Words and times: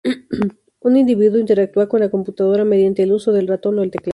Un 0.79 0.97
individuo 0.97 1.39
interactúa 1.39 1.87
con 1.87 1.99
la 1.99 2.09
computadora 2.09 2.65
mediante 2.65 3.03
el 3.03 3.11
uso 3.11 3.31
del 3.33 3.47
ratón 3.47 3.77
o 3.77 3.83
el 3.83 3.91
teclado. 3.91 4.09